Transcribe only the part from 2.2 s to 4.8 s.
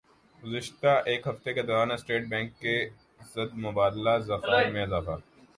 bank کے زرمبادلہ ذخائر